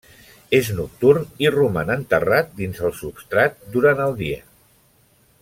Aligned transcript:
És 0.59 0.69
nocturn 0.77 1.27
i 1.45 1.51
roman 1.55 1.91
enterrat 1.97 2.49
dins 2.63 2.81
el 2.89 2.97
substrat 3.03 3.61
durant 3.77 4.03
el 4.09 4.17
dia. 4.25 4.43